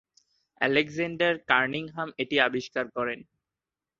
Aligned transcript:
Alexander 0.61 1.33
Cunningham 1.49 2.09
এটি 2.17 2.35
আবিষ্কার 2.39 2.85
করেন। 2.95 3.19